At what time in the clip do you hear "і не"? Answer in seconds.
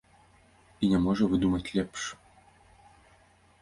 0.83-0.99